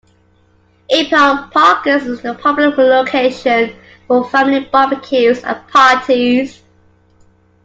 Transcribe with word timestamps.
Ipan 0.89 1.51
Park 1.51 1.85
is 1.85 2.25
a 2.25 2.33
popular 2.33 2.69
location 2.71 3.75
for 4.07 4.27
family 4.31 4.61
barbecues 4.61 5.43
and 5.43 5.67
parties. 5.67 6.63